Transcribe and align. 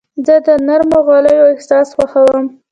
زه 0.25 0.35
د 0.45 0.47
نرمو 0.67 0.99
غالیو 1.07 1.51
احساس 1.53 1.87
خوښوم. 1.95 2.45